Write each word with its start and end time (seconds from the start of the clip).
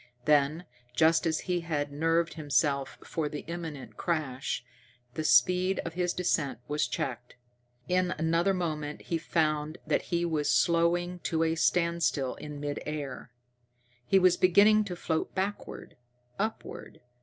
Then, 0.25 0.65
just 0.95 1.27
as 1.27 1.41
he 1.41 1.59
had 1.59 1.91
nerved 1.91 2.33
himself 2.33 2.97
for 3.03 3.29
the 3.29 3.41
imminent 3.41 3.97
crash, 3.97 4.65
the 5.13 5.23
speed 5.23 5.79
of 5.85 5.93
his 5.93 6.11
descent 6.11 6.57
was 6.67 6.87
checked. 6.87 7.35
In 7.87 8.09
another 8.17 8.55
moment 8.55 9.03
he 9.03 9.19
found 9.19 9.77
that 9.85 10.01
he 10.09 10.25
was 10.25 10.49
slowing 10.49 11.19
to 11.19 11.43
a 11.43 11.53
standstill 11.53 12.33
in 12.37 12.59
mid 12.59 12.81
air. 12.87 13.29
He 14.07 14.17
was 14.17 14.37
beginning 14.37 14.85
to 14.85 14.95
float 14.95 15.35
backward 15.35 15.95
upward. 16.39 17.01